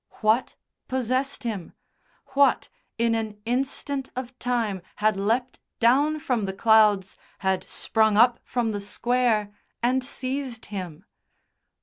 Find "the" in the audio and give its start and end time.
6.45-6.53, 8.71-8.81